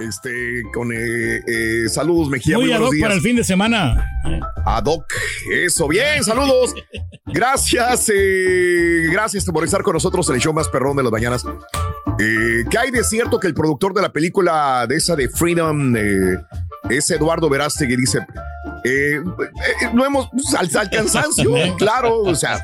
[0.00, 2.56] Este, con eh, eh, saludos, Mejía.
[2.56, 3.04] Muy Muy, ad buenos hoc días.
[3.04, 4.06] para el fin de semana.
[4.64, 5.04] Ad hoc.
[5.52, 6.74] Eso, bien, saludos.
[7.26, 11.44] Gracias, eh, gracias por estar con nosotros en el show más perrón de las mañanas.
[12.18, 15.94] ¿Qué hay de cierto que el productor de la película de esa de Freedom
[16.88, 17.96] es Eduardo Verástegui?
[17.96, 18.20] Dice,
[18.84, 22.58] eh, eh, no hemos, pues, al, al cansancio, claro, o sea,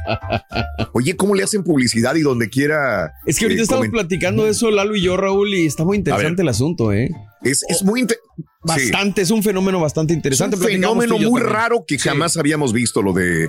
[0.93, 3.13] oye, ¿cómo le hacen publicidad y donde quiera?
[3.27, 5.97] Es que ahorita eh, estamos platicando de eso, Lalo y yo, Raúl, y está muy
[5.99, 7.11] interesante el asunto, ¿eh?
[7.43, 8.19] Es, es muy inte-
[8.63, 10.57] Bastante, es un fenómeno bastante Es interesante.
[10.57, 11.55] un Platicamos fenómeno muy también.
[11.61, 12.09] raro que Sí.
[12.09, 13.49] jamás habíamos visto, lo de...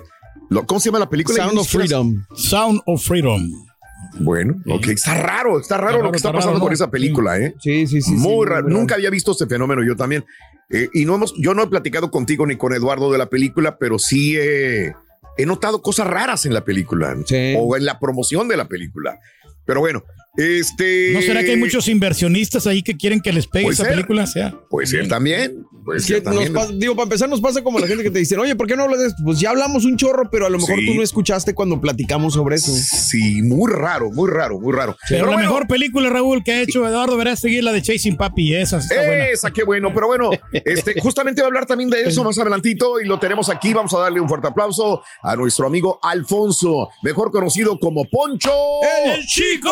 [0.49, 1.43] Lo, ¿Cómo se llama la película?
[1.43, 2.23] Sound of Freedom.
[2.35, 3.51] Sound of Freedom.
[4.19, 6.69] Bueno, ok, está raro, está raro Está lo que raro, está está pasando raro, con
[6.69, 6.73] ¿no?
[6.75, 7.55] esa película, ¿eh?
[7.59, 8.11] Sí, sí, sí.
[8.11, 8.63] sí, muy raro.
[8.67, 10.23] muy Nunca había visto este fenómeno yo también.
[10.69, 13.77] Eh, y no hemos, yo no he platicado contigo ni con Eduardo de la película,
[13.77, 14.93] pero sí he,
[15.37, 17.55] he notado cosas raras en la película Sí.
[17.57, 19.19] o en la promoción de la película.
[19.65, 20.03] Pero bueno,
[20.37, 21.11] este.
[21.13, 23.93] ¿No será que hay muchos inversionistas ahí que quieren que les pegue esa ser.
[23.93, 24.23] película?
[24.23, 25.65] O sea, Puede ser también.
[25.83, 26.53] Puede Es ser que nos también.
[26.53, 28.75] pasa- digo, para empezar, nos pasa como la gente que te dicen, oye, ¿por qué
[28.75, 29.23] no hablas de esto?
[29.23, 30.85] Pues ya hablamos un chorro, pero a lo mejor Sí.
[30.85, 32.71] tú no escuchaste cuando platicamos sobre eso.
[32.73, 34.97] Sí, muy raro, muy raro, muy raro.
[35.07, 38.17] pero la bueno, mejor película, Raúl, que ha hecho Eduardo verás seguir la de Chasing
[38.17, 38.53] Papi.
[38.55, 39.27] Esa buena.
[39.29, 42.99] Esa, qué bueno, pero bueno, este, justamente va a hablar también de eso más adelantito
[42.99, 43.73] y lo tenemos aquí.
[43.73, 48.51] Vamos a darle un fuerte aplauso a nuestro amigo Alfonso, mejor conocido como Poncho.
[49.05, 49.69] ¡El chico!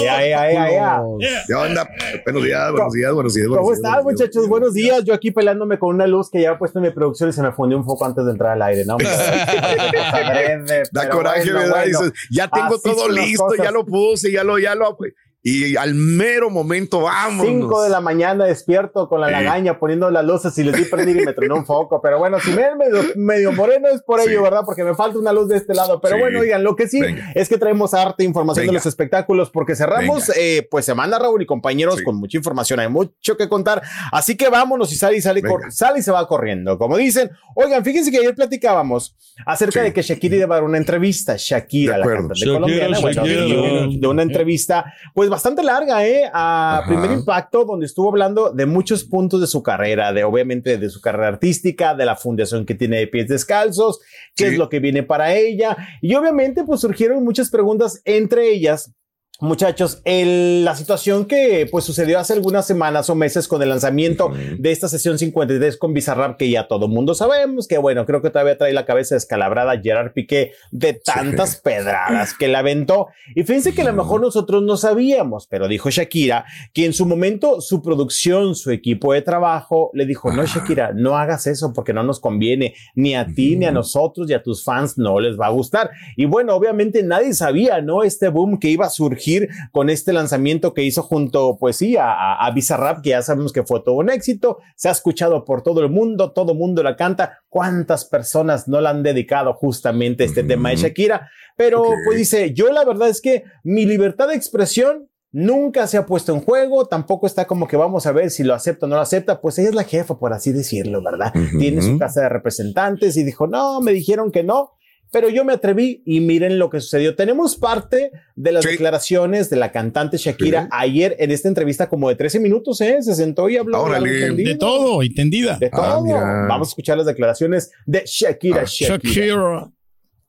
[0.00, 1.02] Ya, ya, ya.
[1.46, 1.88] ¿Qué onda?
[2.24, 3.48] Buenos días, buenos días, buenos días.
[3.48, 4.04] ¿Cómo días.
[4.04, 4.48] muchachos?
[4.48, 5.04] Buenos días.
[5.04, 7.42] Yo aquí pelándome con una luz que ya he puesto en mi producción y se
[7.42, 8.96] me fundió un foco antes de entrar al aire, ¿no?
[10.92, 11.84] Da coraje, bueno, ¿verdad?
[11.84, 12.00] bueno.
[12.00, 14.96] Dices, ya tengo todo listo, ya lo puse, ya lo, ya lo.
[15.44, 17.44] Y al mero momento, vamos.
[17.44, 19.32] 5 de la mañana despierto con la Sí.
[19.32, 22.00] lagaña poniendo las luces y les di prender y me tronó un foco.
[22.00, 24.30] Pero bueno, si me ven medio, medio moreno es por Sí.
[24.30, 24.60] ello, ¿verdad?
[24.64, 26.00] Porque me falta una luz de este lado.
[26.00, 26.20] Pero Sí.
[26.22, 27.32] bueno, oigan, lo que sí Venga.
[27.34, 28.70] es que traemos arte, información Venga.
[28.72, 32.04] de los espectáculos, porque cerramos, eh, pues semana, Raúl y compañeros, Sí.
[32.04, 32.78] con mucha información.
[32.78, 33.82] Hay mucho que contar.
[34.12, 36.78] Así que vámonos y sale y sale, sale y se va corriendo.
[36.78, 39.86] Como dicen, oigan, fíjense que ayer platicábamos acerca Sí.
[39.86, 41.34] de que Shakira iba a dar una entrevista.
[41.36, 43.98] Shakira, De la cantante Shakira, colombiana, bueno, Shakira.
[43.98, 46.30] de una entrevista, pues bastante larga, ¿eh?
[46.32, 46.86] A Ajá.
[46.86, 51.00] primer impacto, donde estuvo hablando de muchos puntos de su carrera, de obviamente de su
[51.00, 53.98] carrera artística, de la fundación que tiene de pies descalzos,
[54.36, 54.52] qué Sí.
[54.52, 55.76] es lo que viene para ella.
[56.00, 58.92] Y obviamente, pues surgieron muchas preguntas, entre ellas,
[59.42, 64.30] Muchachos, el- la situación que pues sucedió hace algunas semanas o meses con el lanzamiento
[64.58, 68.30] de esta sesión 53 con Bizarrap, que ya todo mundo sabemos, que bueno, creo que
[68.30, 73.08] todavía trae la cabeza descalabrada Gerard Piqué de tantas pedradas que la aventó.
[73.34, 77.04] Y fíjense que a lo mejor nosotros no sabíamos, pero dijo Shakira que en su
[77.04, 81.92] momento su producción, su equipo de trabajo le dijo, no Shakira, no hagas eso porque
[81.92, 85.36] no nos conviene, ni a ti, ni a nosotros, ni a tus fans no les
[85.36, 85.90] va a gustar.
[86.16, 88.04] Y bueno, obviamente nadie sabía, ¿no?
[88.04, 89.31] Este boom que iba a surgir
[89.72, 93.62] con este lanzamiento que hizo junto, pues sí, a, a, Bizarrap, que ya sabemos que
[93.62, 96.96] fue todo un éxito, se ha escuchado por todo el mundo, todo el mundo la
[96.96, 97.38] canta.
[97.48, 101.28] ¿Cuántas personas no la han dedicado justamente a este tema de Shakira?
[101.56, 101.94] Pero Ok.
[102.06, 106.34] pues dice, yo la verdad es que mi libertad de expresión nunca se ha puesto
[106.34, 109.02] en juego, tampoco está como que vamos a ver si lo acepta o no lo
[109.02, 111.32] acepta, pues ella es la jefa, por así decirlo, ¿verdad?
[111.58, 114.72] Tiene su casa de representantes y dijo, no, me dijeron que no,
[115.12, 117.14] pero yo me atreví y miren lo que sucedió.
[117.14, 118.70] Tenemos parte de las Sí.
[118.70, 120.68] declaraciones de la cantante Shakira Sí.
[120.72, 122.96] ayer en esta entrevista como de 13 minutos, ¿eh?
[123.02, 123.84] Se sentó y habló.
[123.88, 125.58] De todo, entendida.
[125.58, 125.82] De todo.
[125.82, 126.46] Ah, mira.
[126.48, 128.62] Vamos a escuchar las declaraciones de Shakira.
[128.62, 128.96] Ah, Shakira.
[128.96, 129.70] Shakira.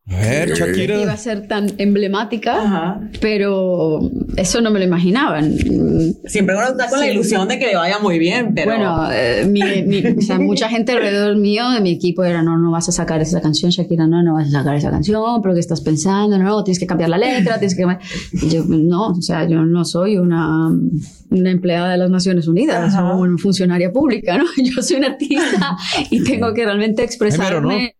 [0.05, 0.53] A ver.
[0.53, 0.99] Shakira.
[1.01, 2.99] iba a ser tan emblemática, Ajá.
[3.21, 4.01] pero
[4.35, 5.53] eso no me lo imaginaban.
[6.25, 7.11] Siempre uno está con la Sí.
[7.11, 8.71] ilusión de que le vaya muy bien, pero.
[8.71, 12.57] Bueno, eh, mi- mi- o sea, mucha gente alrededor mío de mi equipo era, no,
[12.57, 15.53] no vas a sacar esa canción, Shakira, no, no vas a sacar esa canción, pero
[15.53, 16.37] ¿qué estás pensando?
[16.37, 17.83] No, tienes que cambiar la letra, tienes que...
[18.45, 20.69] Y yo, no, o sea, yo no soy una,
[21.29, 23.13] una empleada de las Naciones Unidas, Ajá.
[23.13, 24.43] o una funcionaria pública, ¿no?
[24.57, 25.77] Yo soy una artista
[26.11, 27.95] y tengo que realmente expresarme.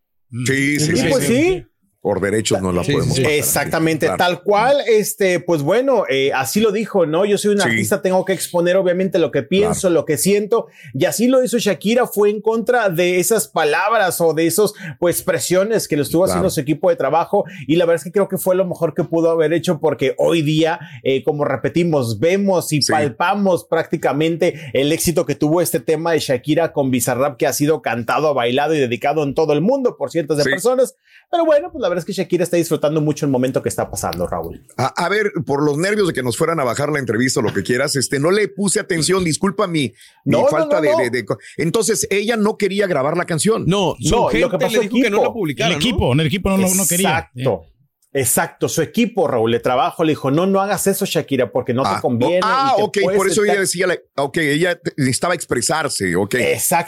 [0.46, 1.08] Sí, sí, Y sí.
[1.10, 1.64] pues sí,
[2.04, 3.38] Por derechos no la Sí, podemos sí, pasar.
[3.38, 4.18] Exactamente, Claro.
[4.18, 7.24] tal cual, este, pues bueno, eh, así lo dijo, ¿no?
[7.24, 7.70] Yo soy un Sí.
[7.70, 11.58] artista, tengo que exponer obviamente lo que pienso, lo que siento, y así lo hizo
[11.60, 16.24] Shakira, fue en contra de esas palabras o de esos, pues, presiones que lo estuvo
[16.26, 16.34] Claro.
[16.34, 18.94] haciendo su equipo de trabajo, y la verdad es que creo que fue lo mejor
[18.94, 22.92] que pudo haber hecho, porque hoy día, eh, como repetimos, vemos y Sí.
[22.92, 27.82] palpamos prácticamente el éxito que tuvo este tema de Shakira con Bizarrap, que ha sido
[27.82, 30.50] cantado, bailado y dedicado en todo el mundo por cientos de Sí.
[30.50, 30.98] personas,
[31.32, 33.90] pero bueno, pues la verdad es que Shakira está disfrutando mucho el momento que está
[33.90, 34.62] pasando, Raúl.
[34.78, 37.44] A, a ver, por los nervios de que nos fueran a bajar la entrevista o
[37.44, 39.94] lo que quieras, este, no le puse atención, disculpa mi,
[40.26, 40.98] mi No, falta no, de, no.
[40.98, 43.64] de- de co- Entonces, ella no quería grabar la canción.
[43.68, 45.70] No, su No, gente lo que pasó le dijo que no la publicara.
[45.70, 45.86] El ¿no?
[45.86, 47.30] equipo, el equipo no, no, no quería.
[47.34, 47.66] Exacto.
[48.16, 51.82] Exacto, su equipo, Raúl, de trabajo le dijo, no, no hagas eso, Shakira, porque no
[51.84, 52.40] Ah, te conviene.
[52.44, 56.36] Ah, y te ok, por eso ella decía, la- ok, ella necesitaba expresarse, ok.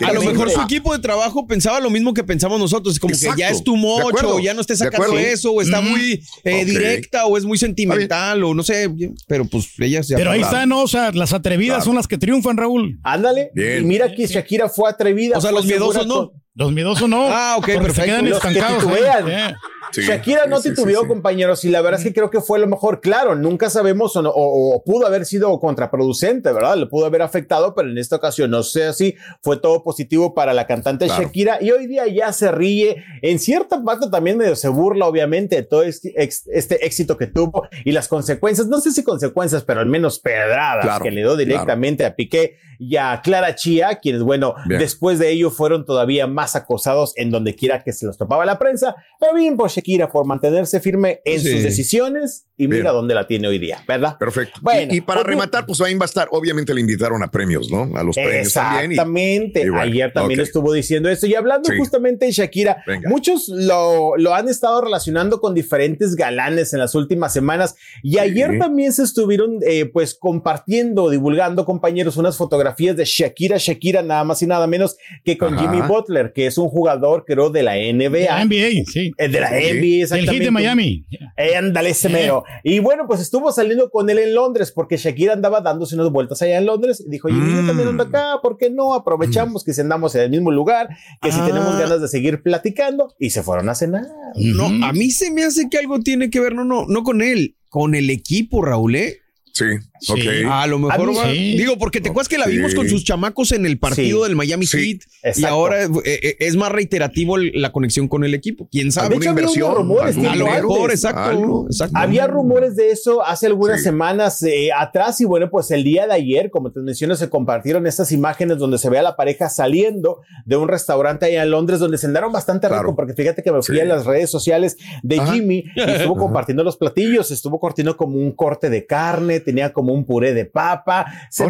[0.07, 0.63] A lo mejor su Ah.
[0.65, 3.35] equipo de trabajo pensaba lo mismo que pensamos nosotros, como Exacto.
[3.35, 5.89] que ya es tu mocho, o ya no estés sacando eso, o está Mm.
[5.89, 8.89] muy eh, directa, o es muy sentimental, o no sé,
[9.27, 10.55] pero pues ella se Pero ahí Claro.
[10.55, 10.81] está, ¿no?
[10.83, 11.85] O sea, las atrevidas Claro.
[11.85, 12.99] son las que triunfan, Raúl.
[13.03, 13.49] Ándale.
[13.55, 13.83] Bien.
[13.83, 15.37] Y mira que Shakira fue atrevida.
[15.37, 16.15] O sea, los miedosos no.
[16.29, 17.27] con- Los miedosos no.
[17.29, 18.01] Ah, ok, porque perfecto.
[18.01, 18.85] Se quedan Los que estancados.
[18.85, 19.53] ahí.
[20.01, 21.07] Sí, Shakira no sí, titubeó, sí.
[21.07, 23.01] compañeros, y la verdad es que creo que fue lo mejor.
[23.01, 26.77] Claro, nunca sabemos o, no- o- o pudo haber sido contraproducente, ¿verdad?
[26.77, 29.15] Le pudo haber afectado, pero en esta ocasión no sé así.
[29.41, 31.23] Fue todo positivo para la cantante Claro.
[31.23, 33.03] Shakira y hoy día ya se ríe.
[33.21, 37.27] En cierta parte también medio se burla, obviamente, de todo este, ex- este éxito que
[37.27, 38.67] tuvo y las consecuencias.
[38.67, 42.57] No sé si consecuencias, pero al menos pedradas Claro, que le dio directamente a Piqué
[42.77, 44.79] y a Clara Chía, quienes, bueno, Bien.
[44.79, 48.59] después de ello fueron todavía más acosados en donde quiera que se los topaba la
[48.59, 48.95] prensa.
[49.19, 51.51] Pero bien por Shakira, por mantenerse firme en Sí.
[51.51, 52.93] sus decisiones y mira Bien.
[52.93, 54.17] dónde la tiene hoy día, ¿verdad?
[54.17, 54.59] Perfecto.
[54.61, 57.29] Bueno, y, y para pues, rematar, pues ahí va a estar, obviamente le invitaron a
[57.29, 57.89] premios, ¿no?
[57.97, 58.91] A los premios también.
[58.91, 59.69] Exactamente.
[59.69, 61.27] bueno, Ayer también estuvo diciendo esto.
[61.27, 61.77] Y hablando Sí.
[61.77, 63.09] justamente de Shakira, Venga.
[63.09, 67.75] muchos lo, lo han estado relacionando con diferentes galanes en las últimas semanas.
[68.03, 74.01] Y ayer también se estuvieron, eh, pues, compartiendo, divulgando, compañeros, unas fotografías de Shakira, Shakira,
[74.01, 75.61] nada más y nada menos que con Ajá.
[75.63, 78.25] Jimmy Butler, que es un jugador, creo, de la NBA.
[78.25, 79.11] La NBA, sí.
[79.17, 79.55] Eh, De la Sí.
[79.55, 80.33] NBA, El exactamente.
[80.35, 81.05] hit de Miami.
[81.35, 82.44] Eh, ándale, ese mero.
[82.63, 86.41] Y bueno, pues estuvo saliendo con él en Londres porque Shakira andaba dándose unas vueltas
[86.41, 87.67] allá en Londres y dijo, oye, yo Mm.
[87.67, 88.93] también ando acá, ¿por qué no?
[88.93, 90.89] Aprovechamos que si andamos en el mismo lugar,
[91.21, 91.45] que si Ah.
[91.45, 94.03] tenemos ganas de seguir platicando y se fueron a cenar.
[94.35, 97.21] No, a mí se me hace que algo tiene que ver, no, no, no con
[97.21, 99.17] él, con el equipo, Raúl, ¿eh?
[99.53, 99.65] Sí,
[99.99, 100.13] Sí.
[100.49, 101.57] A lo mejor A mí va- sí.
[101.57, 102.77] Digo, porque te acuerdas que la vimos Sí.
[102.77, 104.27] con sus chamacos en el partido Sí.
[104.29, 104.99] del Miami Sí.
[105.23, 108.67] Heat y ahora eh, eh, es más reiterativo la conexión con el equipo.
[108.71, 109.15] ¿Quién De sabe?
[109.15, 111.65] hecho, rumores ¿Algún A lo mejor, exacto, Algo.
[111.67, 111.97] exacto.
[111.97, 113.83] Había rumores de eso hace algunas Sí.
[113.85, 117.87] semanas eh, atrás y bueno, pues el día de ayer, como te menciono, se compartieron
[117.87, 121.79] estas imágenes donde se ve a la pareja saliendo de un restaurante allá en Londres
[121.79, 122.83] donde se andaron bastante Claro.
[122.83, 123.81] rico porque fíjate que me fui Sí.
[123.81, 125.33] a las redes sociales de Ajá.
[125.33, 126.15] Jimmy y estuvo
[126.47, 130.45] compartiendo los platillos, estuvo cortando como un corte de carne, tenía como un puré de
[130.45, 131.43] papa, se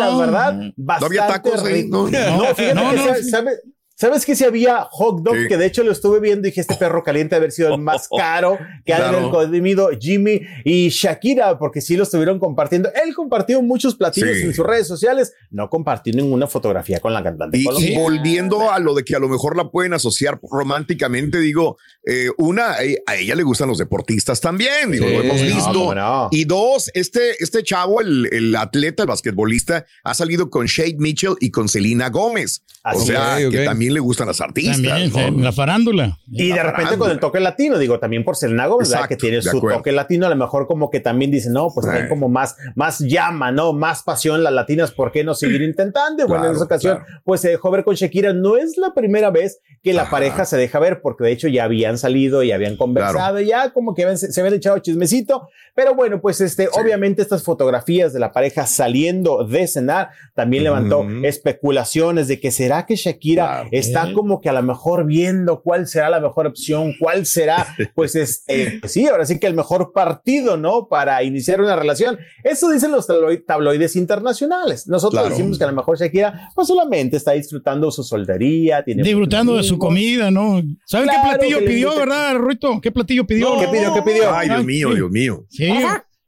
[0.00, 0.18] la No.
[0.18, 2.08] verdad ¿No bastante había tacos rico.
[2.10, 2.36] No.
[2.38, 3.30] No, fíjate No, que no, sabe- sí.
[3.30, 3.56] sabe-
[4.00, 5.36] ¿Sabes que si había hot dog?
[5.36, 5.48] Sí.
[5.48, 8.08] Que de hecho lo estuve viendo y dije, este perro caliente haber sido el más
[8.16, 9.18] caro que Claro.
[9.18, 12.88] han comido Jimmy y Shakira, porque sí lo estuvieron compartiendo.
[13.04, 14.44] Él compartió muchos platillos Sí.
[14.44, 18.94] en sus redes sociales, no compartió ninguna fotografía con la cantante Y, volviendo a lo
[18.94, 21.76] de que a lo mejor la pueden asociar románticamente, digo,
[22.06, 22.76] eh, una,
[23.06, 25.12] a ella le gustan los deportistas también, digo, Sí.
[25.14, 25.94] lo hemos visto.
[25.94, 26.28] no.
[26.30, 31.34] Y dos, este, este chavo, el, el atleta, el basquetbolista, ha salido con Shade Mitchell
[31.40, 32.64] y con Selena Gómez.
[32.82, 33.54] Así o sea, que ok.
[33.90, 34.76] También le gustan las artistas.
[34.82, 35.18] También, ¿no?
[35.20, 36.18] en la farándula.
[36.30, 36.98] Y de repente farándula.
[36.98, 39.04] con el toque latino, digo, también por Selena Gómez, ¿verdad?
[39.04, 39.78] Exacto, que tiene su acuerdo.
[39.78, 42.08] toque latino, a lo mejor como que también dice, no, pues hay Sí.
[42.08, 43.72] como más, más llama, ¿no?
[43.72, 46.26] Más pasión las latinas, ¿por qué no seguir intentando?
[46.26, 47.20] Bueno, en Claro, esa ocasión, claro.
[47.24, 48.32] pues se dejó ver con Shakira.
[48.32, 50.10] No es la primera vez que la Ajá.
[50.10, 53.70] pareja se deja ver, porque de hecho ya habían salido y habían conversado, y ya
[53.72, 55.48] como que se, se habían echado chismecito.
[55.74, 61.00] Pero bueno, pues este, obviamente estas fotografías de la pareja saliendo de cenar también levantó
[61.00, 61.24] Ujú.
[61.24, 66.08] especulaciones de que será que Shakira Está como que a lo mejor viendo cuál será
[66.10, 69.92] la mejor opción, cuál será, pues es, eh, pues sí, ahora sí que el mejor
[69.92, 70.86] partido, ¿no?
[70.88, 72.18] Para iniciar una relación.
[72.44, 74.86] Eso dicen los tabloid- tabloides internacionales.
[74.86, 75.34] Nosotros Claro.
[75.36, 79.62] decimos que a lo mejor Shakira, pues solamente está disfrutando su soltería, tiene Disfrutando de
[79.62, 80.62] su comida, ¿no?
[80.84, 82.80] ¿Saben Claro, qué platillo pidió, verdad, Ruito?
[82.80, 83.58] ¿Qué platillo pidió?
[83.58, 83.94] ¿Qué pidió?
[83.94, 84.34] ¿Qué pidió?
[84.34, 84.94] Ay, Dios mío.
[84.94, 85.44] Dios mío.
[85.48, 85.68] Sí.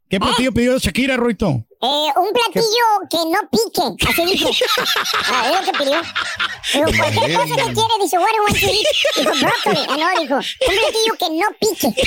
[0.09, 1.65] ¿Qué platillo pidió Shakira, Ruito?
[1.85, 4.49] Eh, un platillo que no pique, así dijo.
[5.35, 6.01] Ah, es lo que pidió.
[6.75, 8.87] Dijo, cualquier cosa que quiere, dice, what do you want to eat?
[9.17, 9.87] Dijo, brócoli.
[9.89, 12.03] Ah, no, dijo, un platillo que no pique.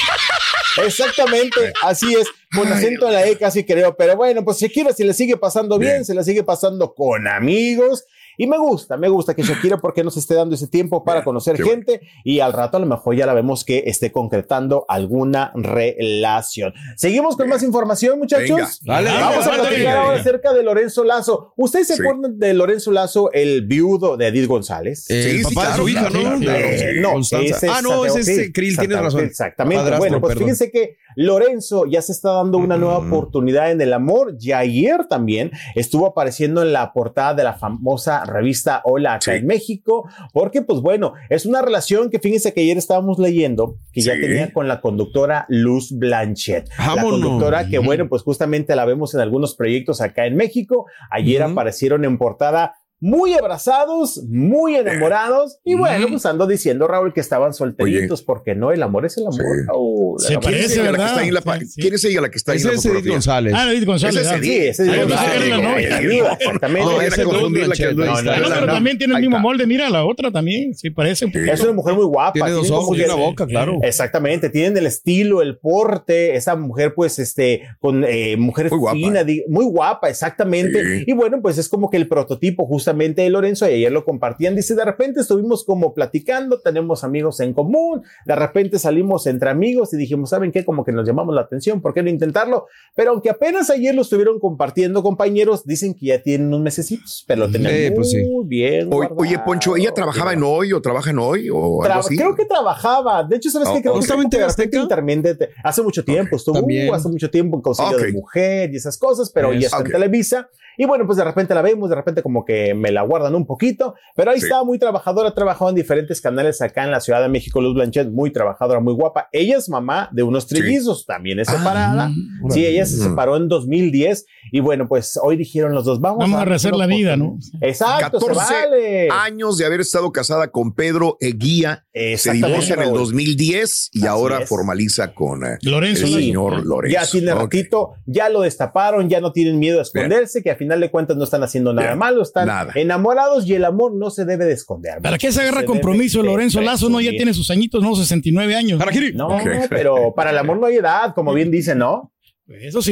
[0.86, 5.04] Exactamente, así es, con acento en la E casi creo, pero bueno, pues Shakira si
[5.04, 8.06] le sigue pasando bien, se la sigue pasando con amigos.
[8.38, 11.62] Y me gusta, me gusta que Shakira, porque nos esté dando ese tiempo para conocer
[11.62, 16.74] gente y al rato a lo mejor ya la vemos que esté concretando alguna relación.
[16.96, 18.82] Seguimos con más información, muchachos.
[18.84, 19.02] Venga.
[19.02, 21.54] Dale, Vamos a platicar ahora acerca de Lorenzo Lazo.
[21.56, 22.02] ¿Ustedes se Sí.
[22.02, 25.10] acuerdan de Lorenzo Lazo, el viudo de Edith González?
[25.10, 26.40] Eh, el Sí, sí, papá de su claro, hija, ¿no?
[26.40, 28.54] claro, Eh, no, ese es Ah, no, Santiago ese es Krill.
[28.54, 29.24] Krill, tienes razón.
[29.26, 29.78] Exactamente.
[29.84, 30.44] Padrastro, bueno, pues perdón.
[30.44, 33.08] fíjense que Lorenzo ya se está dando una nueva Mm.
[33.14, 34.36] oportunidad en el amor.
[34.38, 39.38] Ya ayer también estuvo apareciendo en la portada de la famosa revista Hola acá Sí.
[39.40, 44.02] en México, porque pues bueno, es una relación que fíjense que ayer estábamos leyendo que
[44.02, 46.70] ya tenía con la conductora Luz Blanchet.
[46.78, 47.12] La Vámonos.
[47.22, 50.86] conductora que bueno, pues justamente la vemos en algunos proyectos acá en México.
[51.12, 55.60] Ayer aparecieron en portada muy abrazados, muy enamorados.
[55.64, 59.28] Y bueno, pues ando diciendo, Raúl, que estaban solteritos, porque no, el amor es el
[59.28, 59.36] amor.
[59.36, 59.66] Sí.
[59.68, 60.18] Raúl.
[60.28, 61.42] El amor ¿Quién es ella la que está ahí en la.
[61.76, 63.12] ¿Quién es ella la que está ahí en Ese la es Edith?
[63.12, 63.54] González.
[63.56, 64.22] Ah, Edith González.
[64.22, 64.40] Ese es.
[64.40, 64.52] Edith.
[64.52, 66.92] Sí, ese es viuda, exactamente.
[66.92, 69.68] No, era confundir la que también tiene el mismo molde.
[69.68, 70.74] Mira, la otra también.
[70.74, 71.26] Sí, parece.
[71.34, 72.34] Es una mujer muy guapa.
[72.34, 73.80] Tiene dos ojos y una boca, claro.
[73.82, 78.96] Exactamente, tienen el estilo, el porte, esa mujer pues este, con eh, mujer Muy guapa.
[78.96, 81.04] fina, muy guapa, exactamente.
[81.06, 84.56] Y bueno, pues es como que el prototipo justamente de Lorenzo, y ayer lo compartían,
[84.56, 89.92] dice, de repente estuvimos como platicando, tenemos amigos en común, de repente salimos entre amigos
[89.96, 90.64] y dijimos, ¿saben qué?
[90.64, 92.68] Como que nos llamamos la atención, ¿por qué no intentarlo?
[92.96, 97.48] Pero aunque apenas ayer lo estuvieron compartiendo compañeros, dicen que ya tienen unos mesecitos, pero
[97.48, 98.24] lo tenían Eh, muy pues sí.
[98.46, 98.90] bien.
[98.94, 99.40] Oye, oye.
[99.40, 102.16] Poncho, ¿ella trabajaba en hoy o trabaja en hoy o Tra- algo así?
[102.16, 103.24] Creo que trabajaba.
[103.24, 103.82] De hecho, ¿sabes Oh, qué?
[103.82, 104.00] Creo oh.
[104.00, 106.94] que Hace mucho tiempo, estuvo También.
[106.94, 108.04] hace mucho tiempo en Consello Ok.
[108.04, 109.88] de Mujer y esas cosas, pero ya está Ok.
[109.88, 110.50] en Televisa.
[110.78, 113.46] Y bueno, pues de repente la vemos, de repente como que me la guardan un
[113.46, 114.46] poquito, pero ahí Sí.
[114.46, 117.74] está muy trabajadora, ha trabajado en diferentes canales acá en la Ciudad de México, Luz
[117.76, 119.30] Blanchet, muy trabajadora, muy guapa.
[119.32, 122.10] Ella es mamá de unos trillizos, también es separada.
[122.12, 122.14] Ah,
[122.50, 123.10] sí, ella se Mm.
[123.10, 126.76] separó en 2010 y bueno, pues hoy dijeron los dos, vamos, Vamos a darnos rehacer
[126.76, 127.38] la vida, ¿no?
[127.62, 129.10] Exacto, se 14 vale.
[129.12, 131.86] Años de haber estado casada con Pedro Eguía.
[132.18, 133.00] Se divorcia en el Raúl.
[133.00, 134.50] 2010 y Así ahora es.
[134.50, 136.06] formaliza con eh, Lorenzo.
[136.06, 136.94] el señor Lorenzo.
[136.94, 140.80] Ya tiene ratito, ya lo destaparon, ya no tienen miedo a esconderse, que a final
[140.82, 142.72] de cuentas no están haciendo nada Bien, malo, están nada.
[142.76, 145.02] enamorados y el amor no se debe de esconder.
[145.02, 146.90] ¿Para qué se agarra debe compromiso de Lorenzo Lazo?
[146.90, 148.80] No, ya tiene sus añitos, no, 69 años.
[149.16, 149.48] No, Ok.
[149.70, 152.12] pero para el amor no hay edad, como bien dicen, ¿no?
[152.48, 152.92] Eso sí.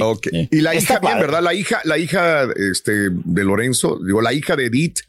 [0.50, 1.20] Y la Está hija, bien.
[1.20, 1.44] ¿verdad?
[1.44, 5.00] La hija, la hija este, de Lorenzo, digo, la hija de Edith.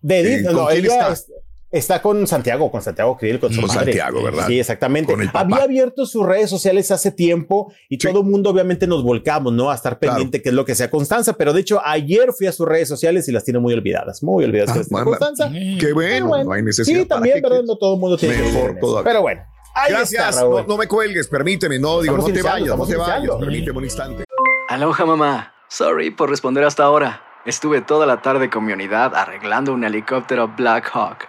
[0.00, 1.32] De Edith, Eh, ¿con no, quién ella está?
[1.70, 3.92] Es- está con Santiago, con Santiago Krill, con su Con madre.
[3.92, 4.46] Santiago, ¿verdad?
[4.46, 5.12] Sí, exactamente.
[5.12, 5.40] Con el papá.
[5.56, 8.08] Había abierto sus redes sociales hace tiempo y Sí.
[8.08, 9.70] todo el mundo obviamente nos volcamos, ¿no?
[9.70, 10.14] A estar Claro.
[10.16, 12.88] pendiente qué es lo que sea Constanza, pero de hecho ayer fui a sus redes
[12.88, 15.04] sociales y las tiene muy olvidadas, muy olvidadas Ah, que.
[15.04, 15.50] Constanza.
[15.54, 16.98] Eh, Qué bueno, no hay necesidad.
[17.00, 17.62] Sí, ¿para también, qué ¿verdad?
[17.64, 18.80] No todo el mundo tiene que Mejor eso.
[18.80, 19.04] todavía.
[19.10, 19.42] Pero bueno,
[19.74, 20.60] ahí Gracias, está, Raúl.
[20.62, 23.84] no, no me cuelgues, permíteme, no, digo, no te vayas, no te vayas, permíteme un
[23.84, 24.24] instante.
[24.68, 25.54] Aloha mamá.
[25.68, 27.22] Sorry por responder hasta ahora.
[27.46, 31.28] Estuve toda la tarde con mi unidad arreglando un helicóptero Black Hawk.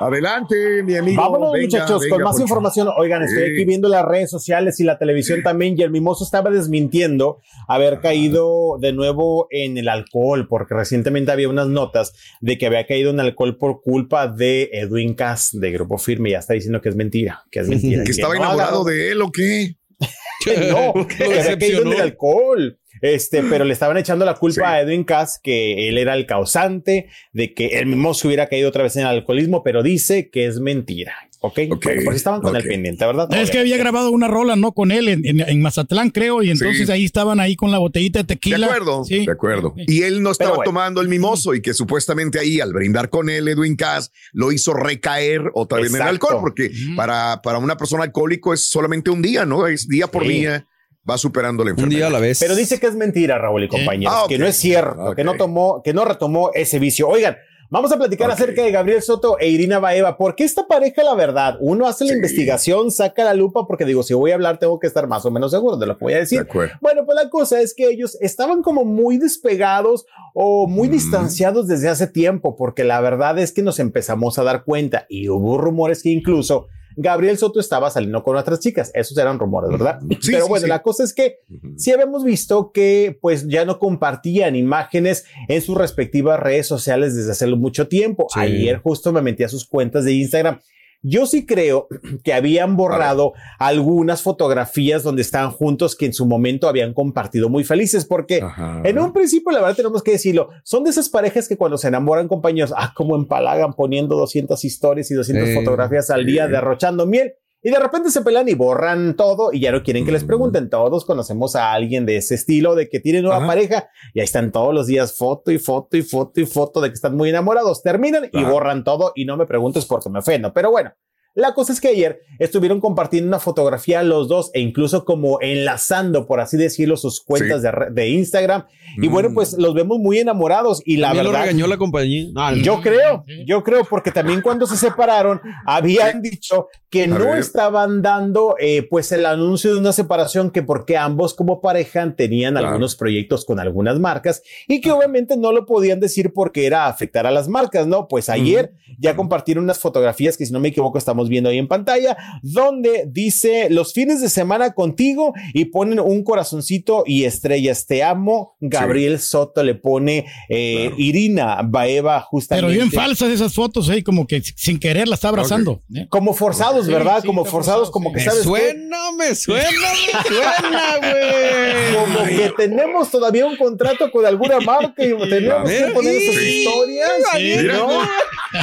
[0.00, 1.20] Adelante, mi amigo.
[1.22, 2.88] Vámonos, venga, muchachos, venga, con más información.
[2.96, 3.52] Oigan, estoy Sí.
[3.54, 5.74] aquí viendo las redes sociales y la televisión también.
[5.78, 11.48] Y el mimoso estaba desmintiendo haber caído de nuevo en el alcohol, porque recientemente había
[11.48, 15.98] unas notas de que había caído en alcohol por culpa de Edwin Cass de Grupo
[15.98, 16.30] Firme.
[16.30, 18.04] Ya está diciendo que es mentira, que es mentira.
[18.04, 19.76] ¿Que estaba enamorado de él o qué?
[20.44, 22.78] Que no, que había caído en el alcohol.
[23.02, 27.08] Este, pero le estaban echando la culpa a Edwin Cass que él era el causante
[27.32, 30.46] de que él mismo se hubiera caído otra vez en el alcoholismo, pero dice que
[30.46, 31.14] es mentira.
[31.40, 33.32] Ok, Bueno, por si estaban con el pendiente, ¿verdad?
[33.32, 34.72] Es que había grabado una rola, ¿no?
[34.72, 36.92] Con él en, en- en Mazatlán, creo, y entonces Sí.
[36.92, 38.58] ahí estaban ahí con la botellita de tequila.
[38.58, 39.24] De acuerdo, Sí.
[39.24, 39.72] de acuerdo.
[39.76, 40.64] Y él no estaba bueno.
[40.64, 44.74] tomando el mimoso y que supuestamente ahí al brindar con él, Edwin Cass lo hizo
[44.74, 49.22] recaer otra vez en el alcohol, porque para, para una persona alcohólico es solamente un
[49.22, 49.68] día, ¿no?
[49.68, 50.30] Es día por Sí.
[50.30, 50.66] día,
[51.08, 52.10] va superando la enfermedad.
[52.10, 52.38] la vez.
[52.40, 55.34] Pero dice que es mentira, Raúl y compañeros, Ah, que no es cierto, que no
[55.34, 57.08] tomó, que no retomó ese vicio.
[57.08, 57.36] Oigan,
[57.70, 61.56] vamos a platicar acerca de Gabriel Soto e Irina Baeva, porque esta pareja, la verdad,
[61.60, 64.86] uno hace la investigación, saca la lupa, porque digo, si voy a hablar, tengo que
[64.86, 66.46] estar más o menos seguro de lo que voy a decir.
[66.80, 71.88] Bueno, pues la cosa es que ellos estaban como muy despegados o muy distanciados desde
[71.88, 76.02] hace tiempo, porque la verdad es que nos empezamos a dar cuenta y hubo rumores
[76.02, 76.68] que incluso
[77.00, 78.90] Gabriel Soto estaba saliendo con otras chicas.
[78.92, 80.00] Esos eran rumores, ¿verdad?
[80.20, 80.68] Sí, Pero sí, bueno, sí.
[80.68, 81.38] la cosa es que
[81.76, 87.30] sí habíamos visto que pues ya no compartían imágenes en sus respectivas redes sociales desde
[87.30, 88.26] hace mucho tiempo.
[88.34, 90.58] Ayer justo me metí a sus cuentas de Instagram.
[91.02, 91.88] Yo sí creo
[92.24, 97.64] que habían borrado algunas fotografías donde estaban juntos que en su momento habían compartido muy
[97.64, 98.42] felices porque
[98.84, 101.88] en un principio, la verdad tenemos que decirlo, son de esas parejas que cuando se
[101.88, 107.06] enamoran compañeros, ah, como empalagan poniendo 200 historias y 200 Eh, fotografías al día derrochando
[107.06, 107.34] miel.
[107.62, 110.70] Y de repente se pelean y borran todo y ya no quieren que les pregunten.
[110.70, 114.52] Todos conocemos a alguien de ese estilo, de que tiene nueva pareja y ahí están
[114.52, 117.82] todos los días foto y foto y foto y foto de que están muy enamorados.
[117.82, 120.52] Terminan y borran todo y no me preguntes porque me ofendo.
[120.52, 120.92] Pero bueno,
[121.38, 126.26] la cosa es que ayer estuvieron compartiendo una fotografía los dos e incluso como enlazando,
[126.26, 127.68] por así decirlo, sus cuentas Sí.
[127.92, 128.64] de, Instagram.
[128.96, 131.44] Y bueno, pues los vemos muy enamorados y la También lo verdad...
[131.46, 132.26] regañó la compañía.
[132.62, 137.38] Yo creo, yo creo, porque también cuando se separaron habían dicho que no ver.
[137.38, 142.56] estaban dando eh, pues el anuncio de una separación que porque ambos como pareja tenían
[142.56, 147.26] algunos proyectos con algunas marcas y que obviamente no lo podían decir porque era afectar
[147.26, 148.08] a las marcas, ¿no?
[148.08, 151.68] Pues ayer ya compartieron unas fotografías que si no me equivoco estamos viendo ahí en
[151.68, 158.02] pantalla, donde dice los fines de semana contigo y ponen un corazoncito y estrellas, te
[158.02, 162.66] amo, Gabriel Soto le pone eh, Irina Baeva justamente.
[162.66, 165.80] Pero bien falsas esas fotos, ahí como que sin querer la está abrazando.
[165.94, 166.06] ¿eh?
[166.08, 167.20] Como forzados, Sí, ¿verdad?
[167.22, 168.14] sí, como forzados, forzado, como sí.
[168.14, 168.42] que Me sabes.
[168.44, 171.94] Suena, me suena, me suena, güey.
[171.94, 177.10] Como que tenemos todavía un contrato con alguna marca y tenemos que poner esas historias.
[177.36, 177.88] Sí, ¿no?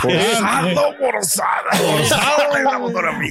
[0.01, 2.54] Forzado, forzado.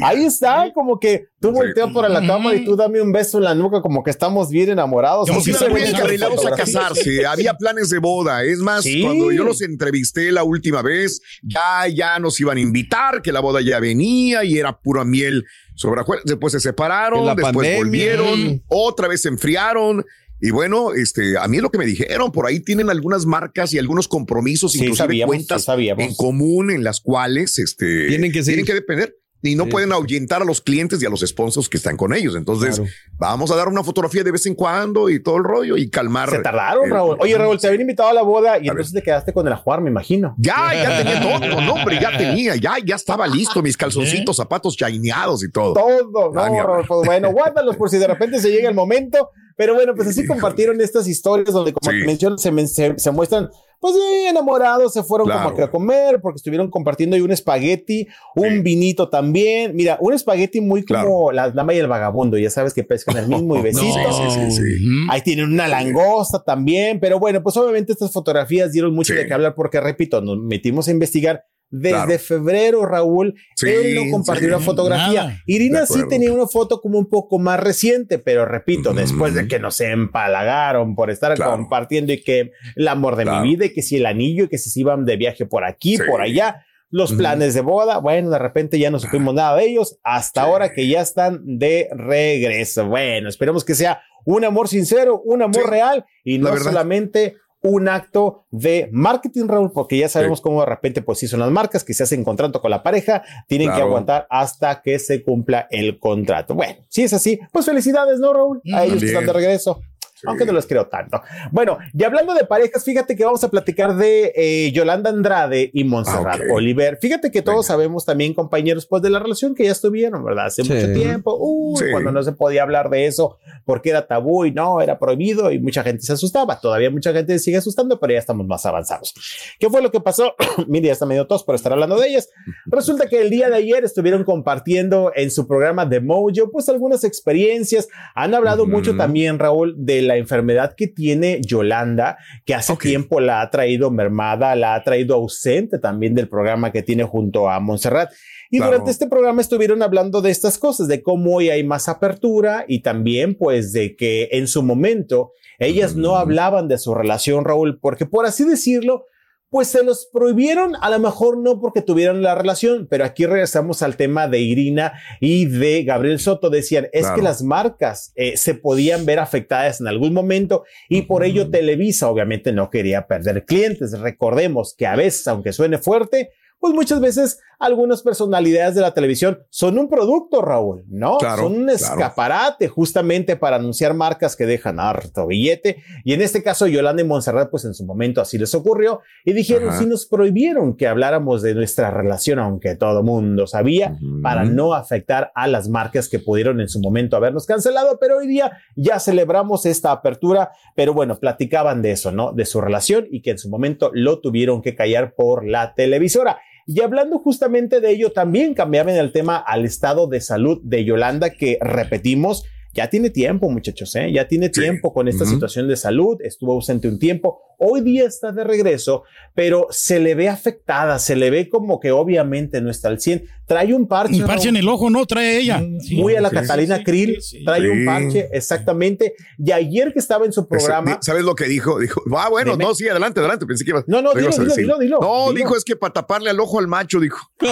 [0.02, 3.44] Ahí está, como que tú volteas para la cámara y tú dame un beso en
[3.44, 5.29] la nuca, como que estamos bien enamorados.
[5.29, 7.27] Como si se encarrilados a casarse.
[7.27, 8.42] Había planes de boda.
[8.44, 9.03] Es más, Sí.
[9.03, 13.40] cuando yo los entrevisté la última vez, ya, ya nos iban a invitar, que la
[13.40, 15.44] boda ya venía y era pura miel
[15.75, 16.03] sobre.
[16.25, 17.79] Después se separaron, después pandemia.
[17.79, 20.05] volvieron, otra vez se enfriaron.
[20.46, 23.72] Y bueno, este, a mí es lo que me dijeron, por ahí tienen algunas marcas
[23.72, 26.04] y algunos compromisos, Sí, inclusive sabíamos, cuentas sabíamos.
[26.04, 28.66] en común en las cuales este, Tienen que seguir.
[28.66, 29.16] depender.
[29.42, 29.70] Y no Sí.
[29.70, 32.35] pueden ahuyentar a los clientes y a los sponsors que están con ellos.
[32.37, 32.90] Entonces, Claro.
[33.16, 36.28] vamos a dar una fotografía de vez en cuando y todo el rollo y calmar.
[36.30, 37.16] Se tardaron, Raúl.
[37.20, 39.80] Oye, Raúl, te habían invitado a la boda y entonces te quedaste con el ajuar,
[39.80, 40.35] me imagino.
[40.38, 44.76] Ya, ya tenía todo, no, hombre, ya tenía, ya, ya estaba listo, mis calzoncitos, zapatos
[44.76, 45.72] chaineados y todo.
[45.74, 46.33] Todo, no.
[46.33, 49.30] Raúl, pues bueno, guárdalos por si de repente se llega el momento.
[49.57, 52.01] Pero bueno, pues así compartieron estas historias donde, como Sí.
[52.01, 55.53] te menciono, se, se, se muestran, pues sí, enamorados, se fueron Claro.
[55.53, 59.77] como a comer, porque estuvieron compartiendo ahí un espagueti, un vinito también.
[59.77, 63.29] Mira, un espagueti muy como la dama y el vagabundo, ya sabes que pescan el
[63.29, 63.83] mismo y besito.
[63.85, 64.87] Sí, sí, sí, sí.
[65.11, 69.35] Ahí tienen una langosta también, pero bueno, pues obviamente estas fotografías dieron mucho de qué
[69.35, 71.45] hablar porque, repito, nos metimos a investigar.
[71.70, 72.18] Desde Claro.
[72.20, 75.24] febrero, Raúl, Sí, él no compartió sí, una fotografía.
[75.24, 75.38] nada.
[75.46, 79.59] Irina sí tenía una foto como un poco más reciente, pero repito, después de que
[79.59, 81.53] nos empalagaron por estar Claro.
[81.53, 83.42] compartiendo y que el amor de Claro.
[83.42, 85.64] mi vida y que si el anillo y que si se iban de viaje por
[85.64, 86.03] aquí, Sí.
[86.09, 89.98] por allá, los planes de boda, bueno, de repente ya no supimos nada de ellos,
[90.05, 90.46] hasta Sí.
[90.48, 92.87] ahora que ya están de regreso.
[92.87, 97.88] Bueno, esperemos que sea un amor sincero, un amor Sí, real y no solamente un
[97.88, 101.83] acto de marketing, Raúl, porque ya sabemos cómo de repente, pues sí son las marcas
[101.83, 105.98] que se hacen contrato con la pareja, tienen que aguantar hasta que se cumpla el
[105.98, 106.55] contrato.
[106.55, 108.61] Bueno, si es así, pues felicidades, ¿no, Raúl?
[108.74, 109.81] A ellos que están de regreso.
[110.27, 111.20] Aunque no los creo tanto.
[111.50, 115.85] Bueno, y hablando de parejas, fíjate que vamos a platicar de eh, Yolanda Andrade y
[115.85, 116.55] Montserrat Ah, ok.
[116.57, 116.98] Oliver.
[117.00, 120.46] Fíjate que todos sabemos también, compañeros, pues de la relación que ya estuvieron, ¿verdad?
[120.46, 120.72] Hace Sí.
[120.72, 121.85] mucho tiempo, uy, Sí.
[121.90, 125.59] cuando no se podía hablar de eso porque era tabú y no, era prohibido y
[125.59, 126.61] mucha gente se asustaba.
[126.61, 129.14] Todavía mucha gente se sigue asustando, pero ya estamos más avanzados.
[129.59, 130.35] ¿Qué fue lo que pasó?
[130.68, 132.29] Mire, ya está medio tos por estar hablando de ellas.
[132.66, 137.05] Resulta que el día de ayer estuvieron compartiendo en su programa de Mojo, pues algunas
[137.05, 137.88] experiencias.
[138.14, 138.72] Han hablado Ujú.
[138.72, 143.90] mucho también, Raúl, de la enfermedad que tiene Yolanda, que hace tiempo la ha traído
[143.90, 148.11] mermada, la ha traído ausente también del programa que tiene junto a Montserrat.
[148.51, 148.73] Y Claro.
[148.73, 152.83] durante este programa estuvieron hablando de estas cosas, de cómo hoy hay más apertura y
[152.83, 158.07] también pues de que en su momento ellas no hablaban de su relación, Raúl, porque
[158.07, 159.07] por así decirlo,
[159.55, 163.83] pues se los prohibieron, a lo mejor no porque tuvieran la relación, pero aquí regresamos
[163.83, 166.51] al tema de Irina y de Gabriel Soto.
[166.51, 167.14] Decían, es Claro.
[167.14, 172.09] que las marcas eh, se podían ver afectadas en algún momento y por ello Televisa
[172.09, 173.97] obviamente no quería perder clientes.
[174.01, 179.40] Recordemos que a veces, aunque suene fuerte, pues muchas veces algunas personalidades de la televisión
[179.51, 181.19] son un producto, Raúl, ¿no?
[181.19, 181.75] Claro, son un claro.
[181.75, 185.83] escaparate justamente para anunciar marcas que dejan harto billete.
[186.05, 189.33] Y en este caso, Yolanda y Montserrat, pues en su momento así les ocurrió y
[189.33, 189.79] dijeron, Ajá.
[189.79, 195.33] sí nos prohibieron que habláramos de nuestra relación, aunque todo mundo sabía, para no afectar
[195.35, 199.67] a las marcas que pudieron en su momento habernos cancelado, pero hoy día ya celebramos
[199.67, 202.33] esta apertura, pero bueno, platicaban de eso, ¿no?
[202.33, 206.38] De su relación y que en su momento lo tuvieron que callar por la televisora.
[206.66, 211.31] Y hablando justamente de ello, también cambiaban el tema al estado de salud de Yolanda,
[211.31, 212.44] que repetimos,
[212.75, 214.13] ya tiene tiempo, muchachos, ¿eh?
[214.13, 218.33] ya tiene tiempo con esta situación de salud, estuvo ausente un tiempo, hoy día está
[218.33, 222.89] de regreso, pero se le ve afectada, se le ve como que obviamente no está
[222.89, 224.17] al 100, trae un parche.
[224.21, 225.07] Un parche en el ojo, ¿no?
[225.07, 225.63] Trae ella.
[225.81, 225.95] Sí.
[225.97, 227.45] muy a la Sí, Catalina sí, sí, Krill, sí.
[227.45, 229.15] trae un parche, exactamente.
[229.39, 231.79] Y ayer que estaba en su programa, Ese- ¿Sabes lo que dijo?
[231.79, 233.47] Dijo, ah, bueno, no, sí, adelante, adelante.
[233.47, 234.65] Pensé que iba No, no, lo dilo, ibas a dilo, decir.
[234.65, 235.33] dilo, dilo, No, dilo.
[235.45, 237.31] dijo es que para taparle al ojo al macho, dijo.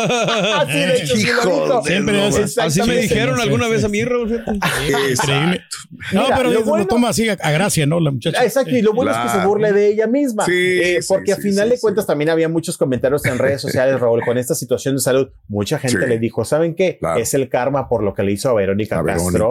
[0.72, 1.80] Sí, de hecho, sí lo Hijo dijo.
[1.82, 2.62] de Siempre no.
[2.64, 4.42] Así me dijeron alguna vez a mí, Raúl.
[5.12, 5.60] Increíble.
[6.12, 8.00] No, pero lo lo, bueno- toma así a, a gracia, ¿no?
[8.00, 8.44] La muchacha.
[8.44, 10.44] Exacto, y lo bueno es que se burle de ella misma.
[10.46, 11.80] Sí, Eh, sí, porque a sí, final sí, de sí.
[11.82, 15.28] cuentas también había muchos comentarios en redes sociales, Raúl, con esta situación de salud.
[15.48, 16.08] Mucha gente Sí.
[16.08, 16.98] le dijo, ¿saben qué?
[16.98, 17.20] Claro.
[17.20, 19.48] Es el karma por lo que le hizo a Verónica A Castro.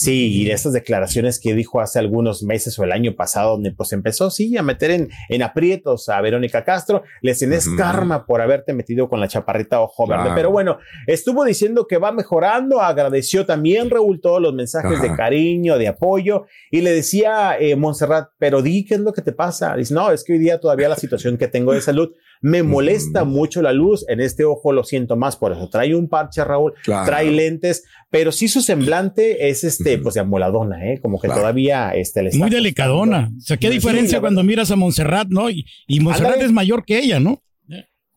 [0.00, 3.70] Sí, y de estas declaraciones que dijo hace algunos meses o el año pasado, donde
[3.70, 7.76] pues empezó, sí, a meter en, en aprietos a Verónica Castro, le decían, es Ujú.
[7.76, 10.22] karma por haberte metido con la chaparrita ojo verde.
[10.22, 10.36] Claro.
[10.36, 15.76] Pero bueno, estuvo diciendo que va mejorando, agradeció también, Raúl, todos los mensajes de cariño,
[15.76, 19.76] de apoyo, y le decía eh, Montserrat, pero di qué es lo que te pasa.
[19.76, 22.10] Dice, no, es que hoy día todavía la situación que tengo de salud
[22.42, 26.08] me molesta mucho la luz, en este ojo lo siento más, por eso trae un
[26.08, 27.04] parche, Raúl, Claro.
[27.06, 30.98] trae lentes, pero sí su semblante es este, pues de amoladona, ¿eh?
[31.02, 31.42] Como que Claro.
[31.42, 32.62] todavía este, le está Muy costando.
[32.62, 33.30] delicadona.
[33.36, 35.50] O sea, qué Sí, diferencia cuando miras a Montserrat, ¿no?
[35.50, 37.42] Y, y Montserrat es mayor que ella, ¿no?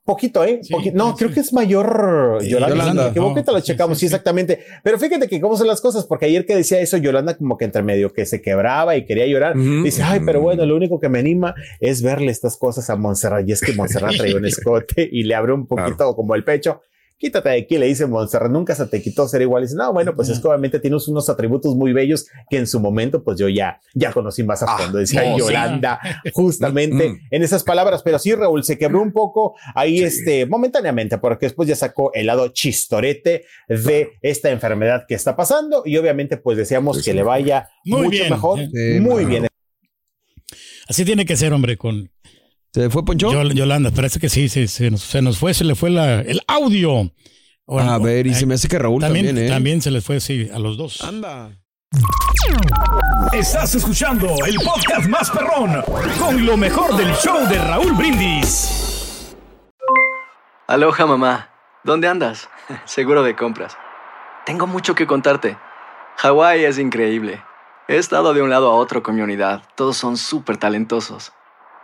[0.06, 0.60] Poquito, ¿eh?
[0.62, 1.36] Sí, Poqui- no, sí, creo sí.
[1.36, 2.76] que es mayor Sí, Yolanda.
[2.76, 4.60] Yolanda, me equivoco, lo sí, checamos, sí, exactamente.
[4.84, 7.64] Pero fíjate que cómo son las cosas, porque ayer que decía eso, Yolanda como que
[7.66, 11.08] entre medio que se quebraba y quería llorar, dice, ay, pero bueno, lo único que
[11.08, 13.48] me anima es verle estas cosas a Montserrat.
[13.48, 16.82] Y es que Montserrat trae un escote y le abre un poquito como el pecho.
[17.24, 19.64] Quítate de aquí, le dice Montserrat, nunca se te quitó ser igual.
[19.64, 22.68] Y dice, no, bueno, pues es que obviamente tienes unos atributos muy bellos que en
[22.68, 24.98] su momento, pues yo ya, ya conocí más a Ah, fondo.
[24.98, 25.40] Decía no, sí.
[25.40, 26.02] Yolanda,
[26.34, 27.20] justamente Mm.
[27.32, 28.02] en esas palabras.
[28.04, 32.26] Pero sí, Raúl, se quebró un poco ahí, este, momentáneamente, porque después ya sacó el
[32.26, 35.84] lado chistorete de esta enfermedad que está pasando.
[35.86, 37.16] Y obviamente, pues deseamos Sí, que sí.
[37.16, 38.30] le vaya Muy mucho bien.
[38.32, 39.48] mejor, Sí, muy bien.
[40.90, 42.10] Así tiene que ser, hombre, con
[42.74, 43.32] ¿Se fue Poncho?
[43.32, 43.92] Yol- Yolanda.
[43.92, 47.12] Parece que sí, sí, se, nos, se nos fue, se le fue la, el audio.
[47.66, 49.50] Bueno, a ver, y se me hace que Raúl también, también, ¿eh?
[49.50, 51.02] también se les fue, sí, a los dos.
[51.02, 51.52] Anda.
[53.32, 55.84] Estás escuchando el podcast más perrón
[56.20, 59.36] con lo mejor del show de Raúl Brindis.
[60.68, 61.50] Aloha mamá,
[61.84, 62.50] ¿dónde andas?
[62.86, 63.78] Seguro de compras.
[64.46, 65.58] Tengo mucho que contarte.
[66.18, 67.42] Hawái es increíble.
[67.88, 69.62] He estado de un lado a otro con mi unidad.
[69.76, 71.32] Todos son súper talentosos.